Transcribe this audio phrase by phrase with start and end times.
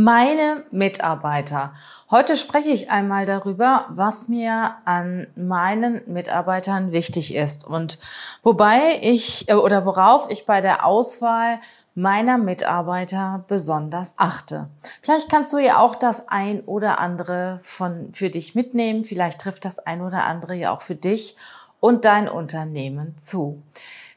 [0.00, 1.72] Meine Mitarbeiter.
[2.08, 7.98] Heute spreche ich einmal darüber, was mir an meinen Mitarbeitern wichtig ist und
[8.44, 11.58] wobei ich äh, oder worauf ich bei der Auswahl
[11.96, 14.68] meiner Mitarbeiter besonders achte.
[15.02, 19.04] Vielleicht kannst du ja auch das ein oder andere von für dich mitnehmen.
[19.04, 21.34] Vielleicht trifft das ein oder andere ja auch für dich
[21.80, 23.64] und dein Unternehmen zu.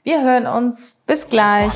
[0.03, 0.97] Wir hören uns.
[1.05, 1.71] Bis gleich.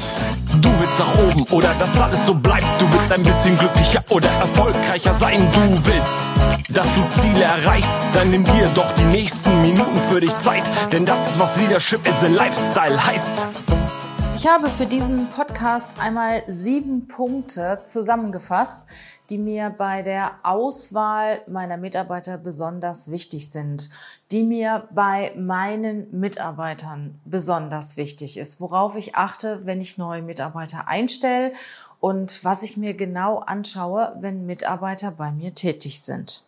[0.59, 2.65] Du willst nach oben oder dass alles so bleibt.
[2.79, 5.47] Du willst ein bisschen glücklicher oder erfolgreicher sein.
[5.53, 7.95] Du willst, dass du Ziele erreichst.
[8.13, 10.63] Dann nimm dir doch die nächsten Minuten für dich Zeit.
[10.91, 13.37] Denn das ist, was Leadership is a Lifestyle heißt.
[14.35, 18.85] Ich habe für diesen Podcast einmal sieben Punkte zusammengefasst,
[19.29, 23.89] die mir bei der Auswahl meiner Mitarbeiter besonders wichtig sind,
[24.31, 30.89] die mir bei meinen Mitarbeitern besonders wichtig ist, worauf ich achte, wenn ich neue Mitarbeiter
[30.89, 31.53] einstelle
[32.01, 36.44] und was ich mir genau anschaue, wenn Mitarbeiter bei mir tätig sind.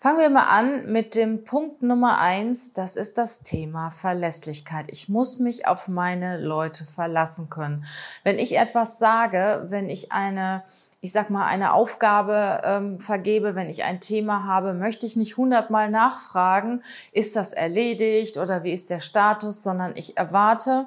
[0.00, 2.72] Fangen wir mal an mit dem Punkt Nummer eins.
[2.72, 4.86] Das ist das Thema Verlässlichkeit.
[4.90, 7.84] Ich muss mich auf meine Leute verlassen können.
[8.24, 10.62] Wenn ich etwas sage, wenn ich eine
[11.02, 15.38] ich sag mal, eine Aufgabe ähm, vergebe, wenn ich ein Thema habe, möchte ich nicht
[15.38, 20.86] hundertmal nachfragen, ist das erledigt oder wie ist der Status, sondern ich erwarte,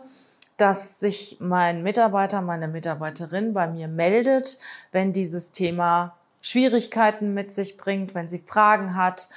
[0.58, 4.59] dass sich mein Mitarbeiter, meine Mitarbeiterin bei mir meldet,
[4.91, 9.30] wenn dieses Thema Schwierigkeiten mit sich bringt, wenn sie Fragen hat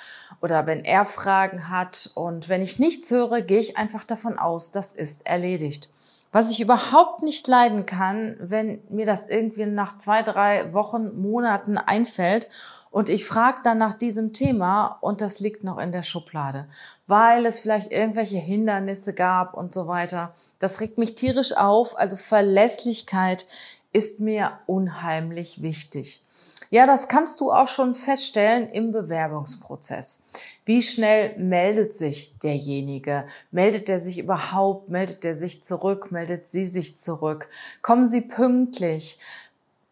[0.43, 2.11] oder wenn er Fragen hat.
[2.15, 5.89] Und wenn ich nichts höre, gehe ich einfach davon aus, das ist erledigt.
[6.33, 11.79] Was ich überhaupt nicht leiden kann, wenn mir das irgendwie nach zwei, drei Wochen, Monaten
[11.79, 12.49] einfällt
[12.91, 16.67] und ich frage dann nach diesem Thema und das liegt noch in der Schublade,
[17.07, 20.35] weil es vielleicht irgendwelche Hindernisse gab und so weiter.
[20.59, 21.97] Das regt mich tierisch auf.
[21.97, 23.47] Also Verlässlichkeit
[23.93, 26.21] ist mir unheimlich wichtig.
[26.71, 30.21] Ja, das kannst du auch schon feststellen im Bewerbungsprozess.
[30.65, 33.27] Wie schnell meldet sich derjenige?
[33.51, 34.89] Meldet er sich überhaupt?
[34.89, 36.11] Meldet er sich zurück?
[36.11, 37.49] Meldet sie sich zurück?
[37.83, 39.19] Kommen sie pünktlich?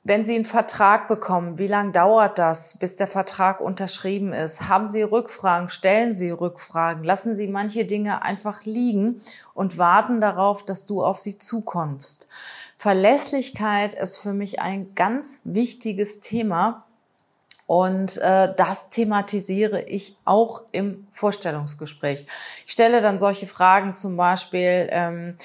[0.07, 4.69] Wenn Sie einen Vertrag bekommen, wie lange dauert das, bis der Vertrag unterschrieben ist?
[4.69, 5.71] Haben Sie Rückfragen?
[5.71, 7.05] Stellen Sie Rückfragen?
[7.05, 9.17] Lassen Sie manche Dinge einfach liegen
[9.55, 12.29] und warten darauf, dass du auf sie zukommst.
[12.77, 16.85] Verlässlichkeit ist für mich ein ganz wichtiges Thema.
[17.67, 22.27] Und äh, das thematisiere ich auch im Vorstellungsgespräch.
[22.67, 25.39] Ich stelle dann solche Fragen zum Beispiel, ähm,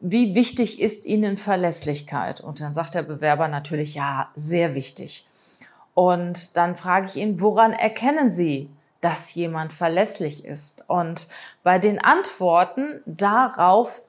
[0.00, 2.40] wie wichtig ist Ihnen Verlässlichkeit?
[2.40, 5.26] Und dann sagt der Bewerber natürlich, ja, sehr wichtig.
[5.94, 8.68] Und dann frage ich ihn, woran erkennen Sie,
[9.00, 10.84] dass jemand verlässlich ist?
[10.88, 11.28] Und
[11.62, 14.02] bei den Antworten darauf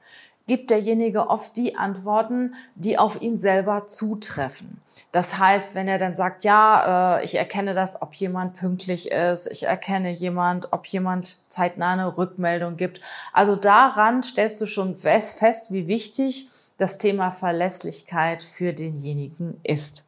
[0.48, 4.82] gibt derjenige oft die Antworten, die auf ihn selber zutreffen.
[5.12, 9.46] Das heißt, wenn er dann sagt, ja, äh, ich erkenne das, ob jemand pünktlich ist,
[9.46, 13.00] ich erkenne jemand, ob jemand zeitnah eine Rückmeldung gibt.
[13.32, 16.48] Also daran stellst du schon fest, wie wichtig
[16.78, 20.04] das Thema Verlässlichkeit für denjenigen ist.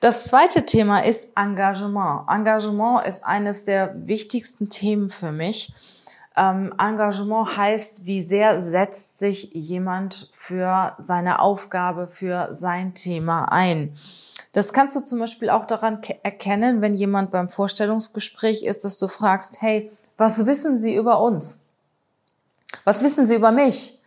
[0.00, 2.28] Das zweite Thema ist Engagement.
[2.28, 5.72] Engagement ist eines der wichtigsten Themen für mich.
[6.36, 13.92] Ähm, Engagement heißt, wie sehr setzt sich jemand für seine Aufgabe, für sein Thema ein.
[14.52, 19.08] Das kannst du zum Beispiel auch daran erkennen, wenn jemand beim Vorstellungsgespräch ist, dass du
[19.08, 21.62] fragst, hey, was wissen Sie über uns?
[22.84, 23.98] Was wissen Sie über mich?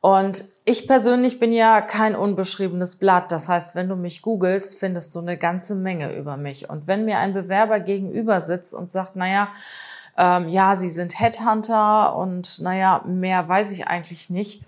[0.00, 3.32] Und ich persönlich bin ja kein unbeschriebenes Blatt.
[3.32, 6.70] Das heißt, wenn du mich googelst, findest du eine ganze Menge über mich.
[6.70, 9.48] Und wenn mir ein Bewerber gegenüber sitzt und sagt, naja,
[10.16, 14.62] ähm, ja, sie sind Headhunter und naja, mehr weiß ich eigentlich nicht,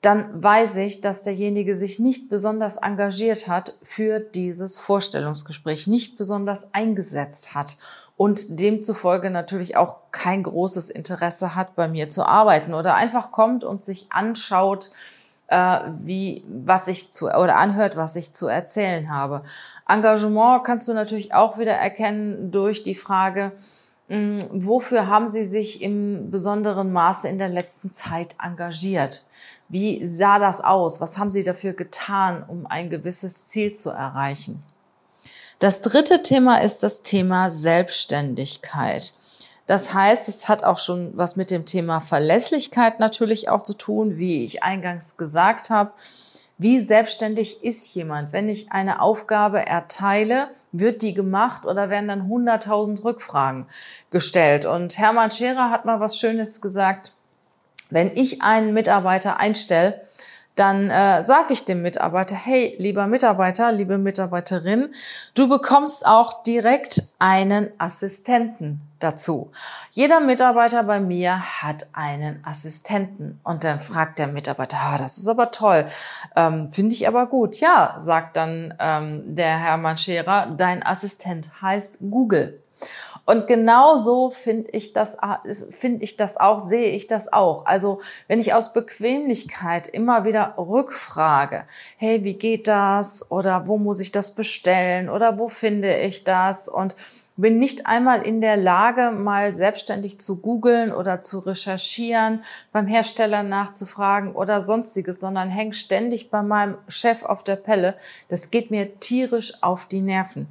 [0.00, 6.72] dann weiß ich, dass derjenige sich nicht besonders engagiert hat für dieses Vorstellungsgespräch, nicht besonders
[6.72, 7.76] eingesetzt hat
[8.16, 13.62] und demzufolge natürlich auch kein großes Interesse hat, bei mir zu arbeiten oder einfach kommt
[13.62, 14.90] und sich anschaut,
[15.48, 19.42] äh, wie was ich zu oder anhört, was ich zu erzählen habe.
[19.86, 23.52] Engagement kannst du natürlich auch wieder erkennen durch die Frage,
[24.10, 29.24] wofür haben Sie sich im besonderen Maße in der letzten Zeit engagiert?
[29.68, 31.00] Wie sah das aus?
[31.00, 34.62] Was haben Sie dafür getan, um ein gewisses Ziel zu erreichen?
[35.60, 39.12] Das dritte Thema ist das Thema Selbstständigkeit.
[39.66, 44.16] Das heißt, es hat auch schon was mit dem Thema Verlässlichkeit natürlich auch zu tun,
[44.16, 45.92] wie ich eingangs gesagt habe.
[46.62, 48.34] Wie selbstständig ist jemand?
[48.34, 53.64] Wenn ich eine Aufgabe erteile, wird die gemacht oder werden dann 100.000 Rückfragen
[54.10, 54.66] gestellt?
[54.66, 57.14] Und Hermann Scherer hat mal was Schönes gesagt.
[57.88, 60.02] Wenn ich einen Mitarbeiter einstelle,
[60.60, 64.92] dann äh, sage ich dem Mitarbeiter, hey, lieber Mitarbeiter, liebe Mitarbeiterin,
[65.34, 69.50] du bekommst auch direkt einen Assistenten dazu.
[69.90, 73.40] Jeder Mitarbeiter bei mir hat einen Assistenten.
[73.42, 75.86] Und dann fragt der Mitarbeiter, ah, das ist aber toll,
[76.36, 77.56] ähm, finde ich aber gut.
[77.60, 82.62] Ja, sagt dann ähm, der Herr Manschera, dein Assistent heißt Google.
[83.26, 85.16] Und genau so finde ich das,
[85.68, 87.64] finde ich das auch, sehe ich das auch.
[87.66, 91.64] Also wenn ich aus Bequemlichkeit immer wieder rückfrage,
[91.96, 93.30] hey, wie geht das?
[93.30, 95.08] Oder wo muss ich das bestellen?
[95.08, 96.68] Oder wo finde ich das?
[96.68, 96.96] Und
[97.36, 102.42] bin nicht einmal in der Lage, mal selbstständig zu googeln oder zu recherchieren,
[102.72, 107.94] beim Hersteller nachzufragen oder sonstiges, sondern hänge ständig bei meinem Chef auf der Pelle.
[108.28, 110.48] Das geht mir tierisch auf die Nerven.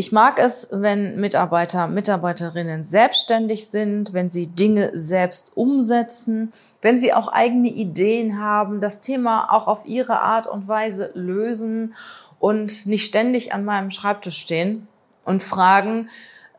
[0.00, 7.12] Ich mag es, wenn Mitarbeiter, Mitarbeiterinnen selbstständig sind, wenn sie Dinge selbst umsetzen, wenn sie
[7.12, 11.94] auch eigene Ideen haben, das Thema auch auf ihre Art und Weise lösen
[12.38, 14.86] und nicht ständig an meinem Schreibtisch stehen
[15.24, 16.08] und fragen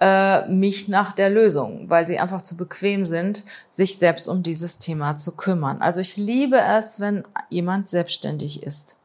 [0.01, 4.79] äh, mich nach der Lösung, weil sie einfach zu bequem sind, sich selbst um dieses
[4.79, 5.77] Thema zu kümmern.
[5.79, 8.98] Also ich liebe es, wenn jemand selbstständig ist.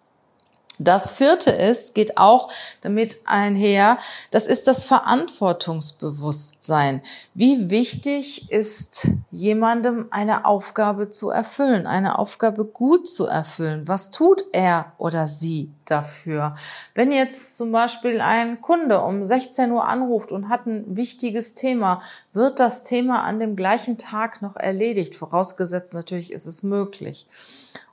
[0.79, 2.51] Das vierte ist, geht auch
[2.81, 3.99] damit einher,
[4.31, 7.03] das ist das Verantwortungsbewusstsein.
[7.33, 13.87] Wie wichtig ist jemandem eine Aufgabe zu erfüllen, eine Aufgabe gut zu erfüllen?
[13.87, 16.55] Was tut er oder sie dafür?
[16.95, 22.01] Wenn jetzt zum Beispiel ein Kunde um 16 Uhr anruft und hat ein wichtiges Thema,
[22.33, 25.15] wird das Thema an dem gleichen Tag noch erledigt?
[25.15, 27.27] Vorausgesetzt natürlich ist es möglich.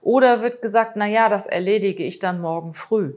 [0.02, 3.14] Oder wird gesagt, na ja, das erledige ich dann morgen früh.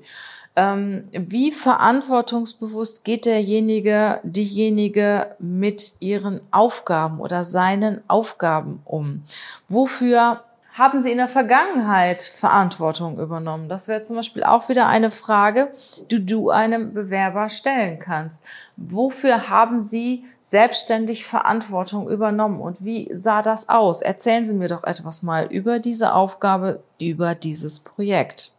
[0.57, 9.25] Ähm, wie verantwortungsbewusst geht derjenige, diejenige mit ihren Aufgaben oder seinen Aufgaben um?
[9.69, 10.45] Wofür
[10.75, 13.69] haben Sie in der Vergangenheit Verantwortung übernommen?
[13.69, 15.73] Das wäre zum Beispiel auch wieder eine Frage,
[16.11, 18.43] die du einem Bewerber stellen kannst.
[18.77, 24.03] Wofür haben Sie selbstständig Verantwortung übernommen und wie sah das aus?
[24.03, 28.51] Erzählen Sie mir doch etwas mal über diese Aufgabe, über dieses Projekt.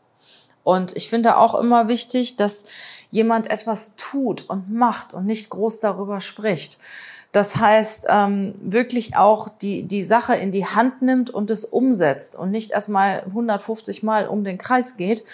[0.64, 2.64] Und ich finde auch immer wichtig, dass
[3.10, 6.78] jemand etwas tut und macht und nicht groß darüber spricht.
[7.36, 12.38] Das heißt, ähm, wirklich auch die, die Sache in die Hand nimmt und es umsetzt
[12.38, 15.26] und nicht erstmal 150 Mal um den Kreis geht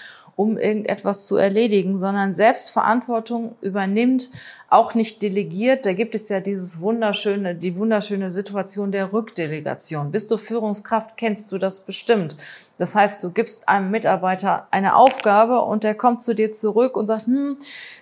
[0.42, 4.32] um irgendetwas zu erledigen, sondern selbst Verantwortung übernimmt,
[4.70, 5.86] auch nicht delegiert.
[5.86, 10.10] Da gibt es ja dieses wunderschöne, die wunderschöne Situation der Rückdelegation.
[10.10, 12.38] Bist du Führungskraft, kennst du das bestimmt.
[12.78, 17.08] Das heißt, du gibst einem Mitarbeiter eine Aufgabe und der kommt zu dir zurück und
[17.08, 17.58] sagt, hm,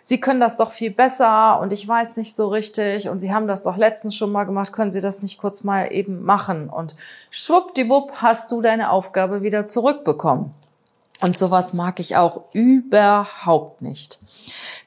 [0.10, 3.46] Sie können das doch viel besser und ich weiß nicht so richtig und Sie haben
[3.46, 6.68] das doch letztens schon mal gemacht, können Sie das nicht kurz mal eben machen?
[6.68, 6.96] Und
[7.30, 10.52] schwuppdiwupp hast du deine Aufgabe wieder zurückbekommen.
[11.22, 14.20] Und sowas mag ich auch überhaupt nicht.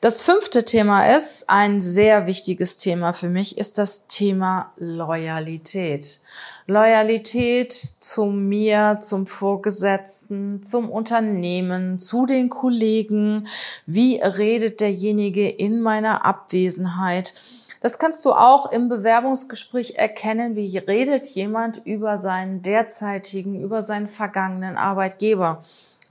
[0.00, 6.20] Das fünfte Thema ist, ein sehr wichtiges Thema für mich, ist das Thema Loyalität.
[6.66, 13.46] Loyalität zu mir, zum Vorgesetzten, zum Unternehmen, zu den Kollegen.
[13.84, 17.34] Wie redet derjenige in meiner Abwesenheit?
[17.82, 24.06] Das kannst du auch im Bewerbungsgespräch erkennen, wie redet jemand über seinen derzeitigen, über seinen
[24.06, 25.62] vergangenen Arbeitgeber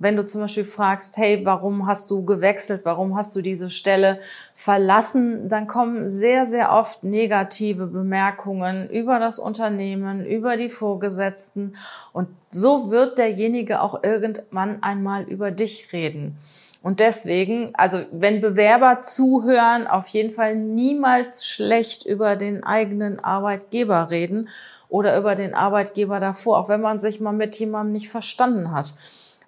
[0.02, 4.20] wenn du zum Beispiel fragst, hey, warum hast du gewechselt, warum hast du diese Stelle
[4.56, 11.74] verlassen, dann kommen sehr, sehr oft negative Bemerkungen über das Unternehmen, über die Vorgesetzten.
[12.14, 16.36] Und so wird derjenige auch irgendwann einmal über dich reden.
[16.82, 24.10] Und deswegen, also wenn Bewerber zuhören, auf jeden Fall niemals schlecht über den eigenen Arbeitgeber
[24.10, 24.50] reden
[24.90, 28.96] oder über den Arbeitgeber davor, auch wenn man sich mal mit jemandem nicht verstanden hat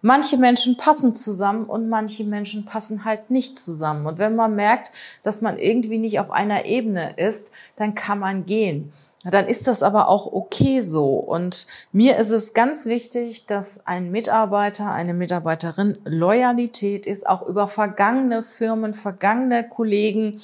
[0.03, 4.05] manche Menschen passen zusammen und manche Menschen passen halt nicht zusammen.
[4.05, 4.91] Und wenn man merkt,
[5.24, 8.91] dass man irgendwie nicht auf einer Ebene ist, dann kann man gehen.
[9.24, 11.15] Dann ist das aber auch okay so.
[11.15, 17.69] Und mir ist es ganz wichtig, dass ein Mitarbeiter, eine Mitarbeiterin Loyalität ist, auch über
[17.69, 20.38] vergangene Firmen, vergangene Kollegen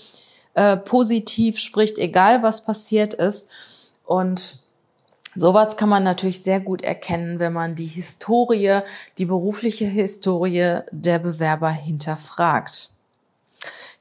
[0.53, 3.49] äh, positiv spricht, egal was passiert ist.
[4.05, 4.58] Und
[5.39, 8.81] Sowas kann man natürlich sehr gut erkennen, wenn man die Historie,
[9.17, 12.89] die berufliche Historie der Bewerber hinterfragt.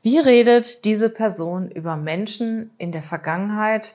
[0.02, 3.94] Wie redet diese Person über Menschen in der Vergangenheit,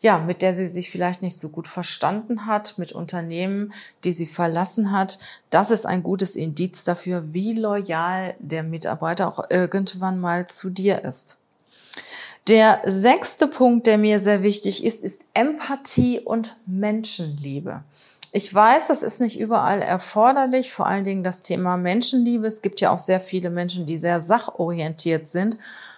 [0.00, 3.72] ja, mit der sie sich vielleicht nicht so gut verstanden hat, mit Unternehmen,
[4.04, 5.18] die sie verlassen hat?
[5.48, 11.02] Das ist ein gutes Indiz dafür, wie loyal der Mitarbeiter auch irgendwann mal zu dir
[11.02, 11.38] ist.
[12.46, 17.84] Der sechste Punkt, der mir sehr wichtig ist, ist Empathie und Menschenliebe.
[18.32, 22.46] Ich weiß, das ist nicht überall erforderlich, vor allen Dingen das Thema Menschenliebe.
[22.46, 25.56] Es gibt ja auch sehr viele Menschen, die sehr sachorientiert sind.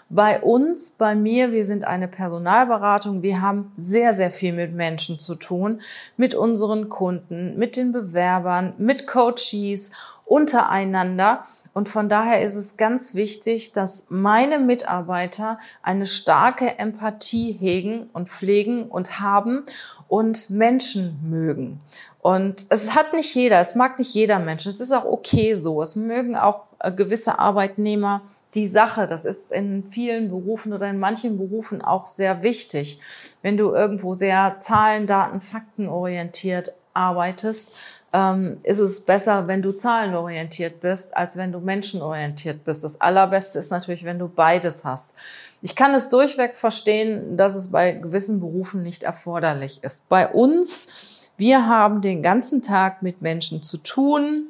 [0.08, 3.22] Bei uns, bei mir, wir sind eine Personalberatung.
[3.22, 5.80] Wir haben sehr, sehr viel mit Menschen zu tun,
[6.16, 9.90] mit unseren Kunden, mit den Bewerbern, mit Coaches,
[10.24, 11.42] untereinander.
[11.72, 18.28] Und von daher ist es ganz wichtig, dass meine Mitarbeiter eine starke Empathie hegen und
[18.28, 19.64] pflegen und haben
[20.08, 21.80] und Menschen mögen.
[22.20, 24.66] Und es hat nicht jeder, es mag nicht jeder Mensch.
[24.66, 25.80] Es ist auch okay so.
[25.80, 28.22] Es mögen auch äh, gewisse Arbeitnehmer
[28.56, 29.06] die Sache.
[29.06, 32.98] Das ist in vielen Berufen oder in manchen Berufen auch sehr wichtig.
[33.42, 37.72] Wenn du irgendwo sehr Zahlen, Daten, Fakten orientiert arbeitest,
[38.12, 42.82] ähm, ist es besser, wenn du zahlenorientiert bist, als wenn du menschenorientiert bist.
[42.82, 45.14] Das Allerbeste ist natürlich, wenn du beides hast.
[45.62, 50.08] Ich kann es durchweg verstehen, dass es bei gewissen Berufen nicht erforderlich ist.
[50.08, 54.46] Bei uns wir haben den ganzen Tag mit Menschen zu tun.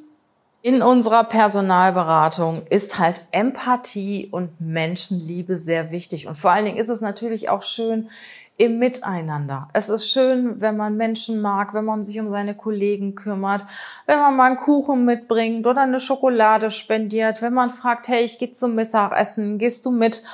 [0.67, 6.27] In unserer Personalberatung ist halt Empathie und Menschenliebe sehr wichtig.
[6.27, 8.09] Und vor allen Dingen ist es natürlich auch schön
[8.57, 9.69] im Miteinander.
[9.75, 13.65] Es ist schön, wenn man Menschen mag, wenn man sich um seine Kollegen kümmert,
[14.07, 18.41] wenn man mal einen Kuchen mitbringt oder eine Schokolade spendiert, wenn man fragt, hey, ich
[18.41, 20.25] gehe zum Mittagessen, gehst du mit?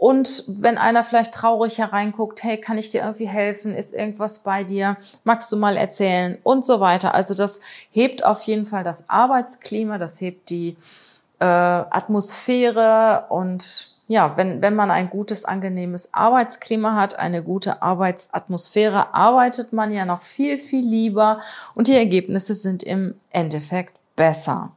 [0.00, 3.74] Und wenn einer vielleicht traurig hereinguckt, hey, kann ich dir irgendwie helfen?
[3.74, 4.96] Ist irgendwas bei dir?
[5.24, 6.38] Magst du mal erzählen?
[6.42, 7.14] Und so weiter.
[7.14, 10.78] Also das hebt auf jeden Fall das Arbeitsklima, das hebt die
[11.38, 19.12] äh, Atmosphäre und ja, wenn, wenn man ein gutes, angenehmes Arbeitsklima hat, eine gute Arbeitsatmosphäre,
[19.12, 21.40] arbeitet man ja noch viel, viel lieber
[21.74, 24.72] und die Ergebnisse sind im Endeffekt besser.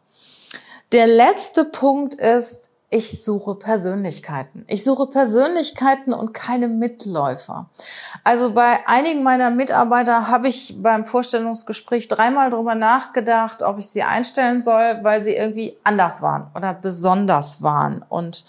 [0.92, 4.66] Der letzte Punkt ist, ich suche Persönlichkeiten.
[4.68, 7.70] Ich suche Persönlichkeiten und keine Mitläufer.
[8.24, 14.04] Also bei einigen meiner Mitarbeiter habe ich beim Vorstellungsgespräch dreimal drüber nachgedacht, ob ich sie
[14.04, 18.46] einstellen soll, weil sie irgendwie anders waren oder besonders waren und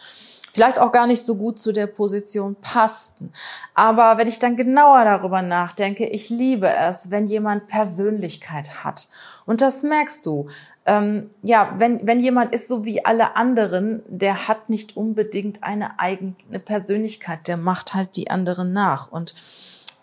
[0.54, 3.32] vielleicht auch gar nicht so gut zu der Position passten.
[3.74, 9.08] Aber wenn ich dann genauer darüber nachdenke, ich liebe es, wenn jemand Persönlichkeit hat.
[9.44, 10.48] Und das merkst du
[10.86, 15.98] ähm, ja, wenn, wenn jemand ist so wie alle anderen, der hat nicht unbedingt eine
[15.98, 19.10] eigene Persönlichkeit, der macht halt die anderen nach.
[19.10, 19.32] Und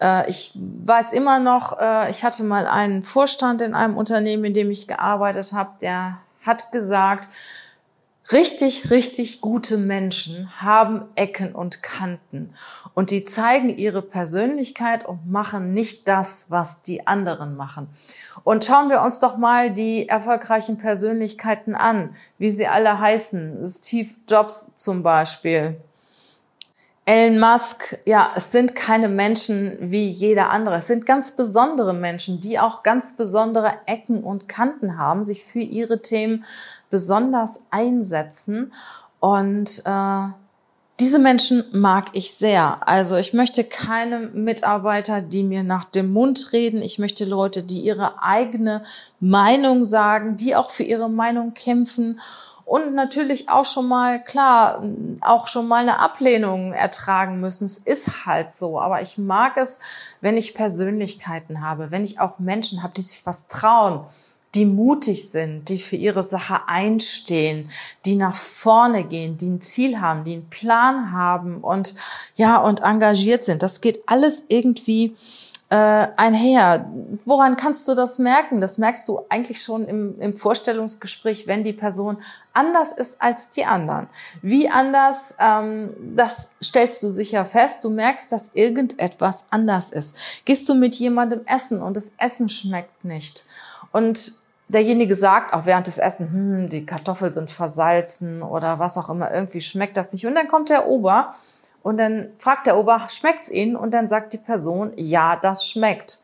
[0.01, 4.53] äh, ich weiß immer noch, äh, ich hatte mal einen Vorstand in einem Unternehmen, in
[4.53, 7.29] dem ich gearbeitet habe, der hat gesagt,
[8.29, 12.53] Richtig, richtig gute Menschen haben Ecken und Kanten
[12.93, 17.89] und die zeigen ihre Persönlichkeit und machen nicht das, was die anderen machen.
[18.43, 23.65] Und schauen wir uns doch mal die erfolgreichen Persönlichkeiten an, wie sie alle heißen.
[23.65, 25.81] Steve Jobs zum Beispiel,
[27.11, 30.77] Elon Musk, ja, es sind keine Menschen wie jeder andere.
[30.77, 35.59] Es sind ganz besondere Menschen, die auch ganz besondere Ecken und Kanten haben, sich für
[35.59, 36.45] ihre Themen
[36.89, 38.71] besonders einsetzen.
[39.19, 40.27] Und äh,
[41.01, 42.87] diese Menschen mag ich sehr.
[42.87, 46.83] Also ich möchte keine Mitarbeiter, die mir nach dem Mund reden.
[46.83, 48.83] Ich möchte Leute, die ihre eigene
[49.19, 52.19] Meinung sagen, die auch für ihre Meinung kämpfen
[52.65, 54.83] und natürlich auch schon mal, klar,
[55.21, 57.65] auch schon mal eine Ablehnung ertragen müssen.
[57.65, 58.79] Es ist halt so.
[58.79, 59.79] Aber ich mag es,
[60.21, 64.05] wenn ich Persönlichkeiten habe, wenn ich auch Menschen habe, die sich was trauen,
[64.55, 67.69] die mutig sind, die für ihre Sache einstehen,
[68.05, 71.95] die nach vorne gehen, die ein Ziel haben, die einen Plan haben und
[72.35, 73.63] ja, und engagiert sind.
[73.63, 75.15] Das geht alles irgendwie
[75.69, 76.91] äh, einher.
[77.23, 78.59] Woran kannst du das merken?
[78.59, 82.17] Das merkst du eigentlich schon im, im Vorstellungsgespräch, wenn die Person
[82.51, 84.07] anders ist als die anderen.
[84.41, 87.85] Wie anders, ähm, das stellst du sicher fest.
[87.85, 90.43] Du merkst, dass irgendetwas anders ist.
[90.43, 93.45] Gehst du mit jemandem essen und das Essen schmeckt nicht
[93.91, 94.40] und
[94.71, 99.31] derjenige sagt auch während des Essen, hm, die Kartoffeln sind versalzen oder was auch immer,
[99.31, 100.25] irgendwie schmeckt das nicht.
[100.25, 101.27] Und dann kommt der Ober
[101.83, 103.75] und dann fragt der Ober, schmeckt's Ihnen?
[103.75, 106.21] Und dann sagt die Person, ja, das schmeckt.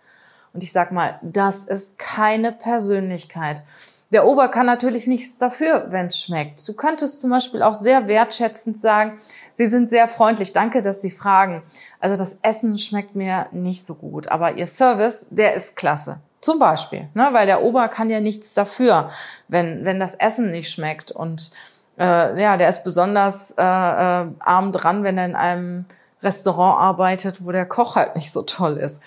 [0.53, 3.63] Und ich sag mal, das ist keine Persönlichkeit.
[4.11, 6.65] Der Ober kann natürlich nichts dafür, wenn es schmeckt.
[6.67, 9.19] Du könntest zum Beispiel auch sehr wertschätzend sagen,
[9.53, 11.61] Sie sind sehr freundlich, danke, dass Sie fragen.
[11.99, 16.21] Also das Essen schmeckt mir nicht so gut, aber Ihr Service, der ist klasse.
[16.47, 17.27] Zum Beispiel, ne?
[17.33, 19.09] weil der Ober kann ja nichts dafür,
[19.49, 21.11] wenn, wenn das Essen nicht schmeckt.
[21.11, 21.51] Und
[21.99, 25.83] äh, ja, der ist besonders äh, äh, arm dran, wenn er in einem
[26.21, 29.01] Restaurant arbeitet, wo der Koch halt nicht so toll ist.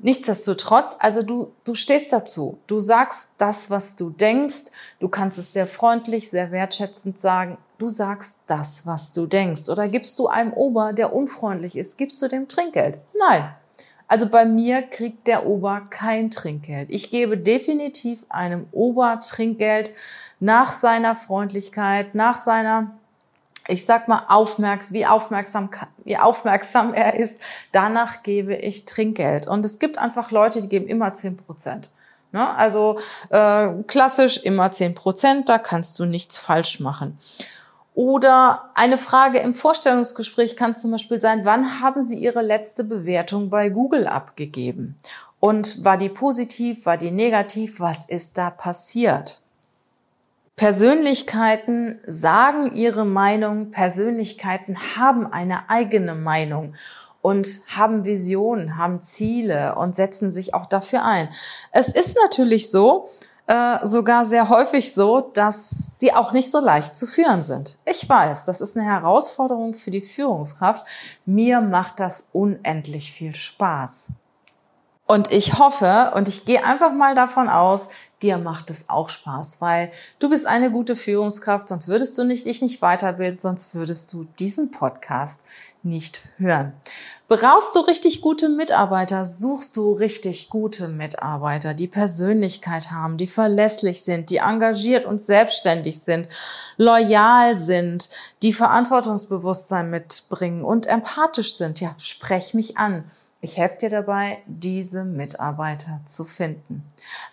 [0.00, 2.58] Nichtsdestotrotz, also du, du stehst dazu.
[2.66, 4.64] Du sagst das, was du denkst.
[4.98, 7.56] Du kannst es sehr freundlich, sehr wertschätzend sagen.
[7.78, 9.68] Du sagst das, was du denkst.
[9.68, 12.98] Oder gibst du einem Ober, der unfreundlich ist, gibst du dem Trinkgeld?
[13.16, 13.54] Nein.
[14.06, 16.90] Also bei mir kriegt der Ober kein Trinkgeld.
[16.90, 19.92] Ich gebe definitiv einem Ober Trinkgeld
[20.40, 22.92] nach seiner Freundlichkeit, nach seiner
[23.66, 25.70] ich sag mal, aufmerksam, wie aufmerksam,
[26.04, 27.40] wie aufmerksam er ist,
[27.72, 29.46] danach gebe ich Trinkgeld.
[29.46, 31.90] Und es gibt einfach Leute, die geben immer zehn Prozent.
[32.32, 32.46] Ne?
[32.56, 32.98] Also
[33.30, 37.16] äh, klassisch immer zehn Prozent, da kannst du nichts falsch machen.
[37.94, 43.50] Oder eine Frage im Vorstellungsgespräch kann zum Beispiel sein, wann haben Sie Ihre letzte Bewertung
[43.50, 44.96] bei Google abgegeben?
[45.38, 47.78] Und war die positiv, war die negativ?
[47.78, 49.42] Was ist da passiert?
[50.56, 56.74] Persönlichkeiten sagen ihre Meinung, Persönlichkeiten haben eine eigene Meinung
[57.22, 61.28] und haben Visionen, haben Ziele und setzen sich auch dafür ein.
[61.72, 63.08] Es ist natürlich so,
[63.46, 67.78] äh, sogar sehr häufig so, dass sie auch nicht so leicht zu führen sind.
[67.84, 70.86] Ich weiß, das ist eine Herausforderung für die Führungskraft.
[71.26, 74.08] Mir macht das unendlich viel Spaß.
[75.06, 77.88] Und ich hoffe und ich gehe einfach mal davon aus,
[78.22, 82.46] dir macht es auch Spaß, weil du bist eine gute Führungskraft, sonst würdest du nicht,
[82.46, 85.42] dich nicht weiterbilden, sonst würdest du diesen Podcast
[85.82, 86.72] nicht hören.
[87.26, 94.02] Brauchst du richtig gute Mitarbeiter, suchst du richtig gute Mitarbeiter, die Persönlichkeit haben, die verlässlich
[94.02, 96.28] sind, die engagiert und selbstständig sind,
[96.76, 98.10] loyal sind,
[98.42, 101.80] die Verantwortungsbewusstsein mitbringen und empathisch sind.
[101.80, 103.04] Ja, sprech mich an.
[103.44, 106.82] Ich helfe dir dabei, diese Mitarbeiter zu finden.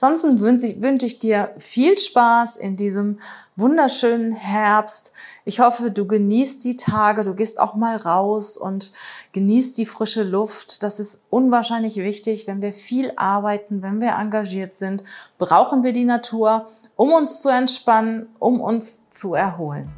[0.02, 3.20] Ansonsten wünsche ich, wünsche ich dir viel Spaß in diesem
[3.56, 5.14] wunderschönen Herbst.
[5.46, 8.92] Ich hoffe, du genießt die Tage, du gehst auch mal raus und
[9.32, 10.84] genießt die frische Luft.
[10.84, 12.46] Das ist unwahrscheinlich wichtig.
[12.46, 15.06] Wenn wir viel arbeiten, wenn wir engagiert sind,
[15.38, 19.90] brauchen wir die Natur, um uns zu entspannen, um uns zu erholen.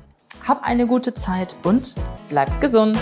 [0.48, 1.96] Hab eine gute Zeit und
[2.29, 3.00] bleib gesund.